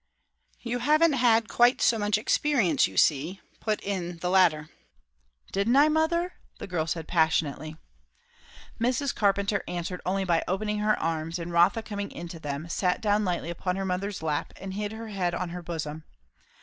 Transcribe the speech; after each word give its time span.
"You 0.61 0.79
haven't 0.79 1.13
had 1.13 1.47
quite 1.47 1.79
so 1.79 1.99
much 1.99 2.17
experience, 2.17 2.87
you 2.87 2.97
see," 2.97 3.39
put 3.59 3.79
in 3.81 4.17
the 4.17 4.31
latter. 4.31 4.69
"Didn't 5.51 5.75
I, 5.75 5.89
mother?" 5.89 6.33
the 6.57 6.65
girl 6.65 6.87
said 6.87 7.07
passionately. 7.07 7.77
Mrs. 8.79 9.13
Carpenter 9.13 9.63
answered 9.67 10.01
only 10.03 10.23
by 10.23 10.43
opening 10.47 10.79
her 10.79 10.99
arms; 10.99 11.37
and 11.37 11.51
Rotha 11.51 11.83
coming 11.83 12.09
into 12.11 12.39
them, 12.39 12.67
sat 12.67 12.99
down 12.99 13.23
lightly 13.23 13.51
upon 13.51 13.75
her 13.75 13.85
mother's 13.85 14.23
lap 14.23 14.53
and 14.57 14.73
hid 14.73 14.91
her 14.91 15.09
head 15.09 15.35
on 15.35 15.49
her 15.49 15.61
bosom. 15.61 16.03